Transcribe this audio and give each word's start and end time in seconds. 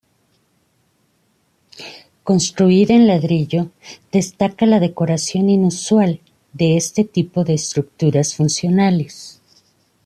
Construida 2.23 2.95
en 2.95 3.05
ladrillo, 3.05 3.69
destaca 4.11 4.65
la 4.65 4.79
decoración 4.79 5.47
inusual 5.51 6.21
de 6.53 6.75
este 6.75 7.03
tipo 7.03 7.43
de 7.43 7.53
estructuras 7.53 8.33
funcionales. 8.33 9.41